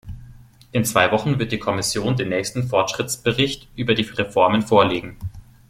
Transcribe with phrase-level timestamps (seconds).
[0.71, 5.15] In zwei Wochen wird die Kommission den nächsten Fortschrittsbericht über die Reformen vorlegen.